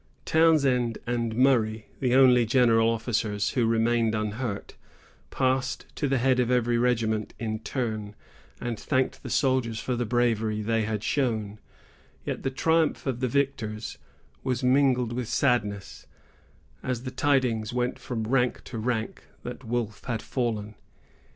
Townshend 0.25 0.97
and 1.05 1.35
Murray, 1.35 1.85
the 1.99 2.15
only 2.15 2.43
general 2.43 2.89
officers 2.89 3.51
who 3.51 3.67
remained 3.67 4.15
unhurt, 4.15 4.73
passed 5.29 5.85
to 5.93 6.07
the 6.07 6.17
head 6.17 6.39
of 6.39 6.49
every 6.49 6.79
regiment 6.79 7.35
in 7.37 7.59
turn, 7.59 8.15
and 8.59 8.79
thanked 8.79 9.21
the 9.21 9.29
soldiers 9.29 9.79
for 9.79 9.95
the 9.95 10.07
bravery 10.07 10.63
they 10.63 10.85
had 10.85 11.03
shown; 11.03 11.59
yet 12.25 12.41
the 12.41 12.49
triumph 12.49 13.05
of 13.05 13.19
the 13.19 13.27
victors 13.27 13.99
was 14.43 14.63
mingled 14.63 15.13
with 15.13 15.27
sadness, 15.27 16.07
as 16.81 17.03
the 17.03 17.11
tidings 17.11 17.71
went 17.71 17.99
from 17.99 18.23
rank 18.23 18.63
to 18.63 18.79
rank 18.79 19.25
that 19.43 19.63
Wolfe 19.63 20.05
had 20.05 20.23
fallen. 20.23 20.73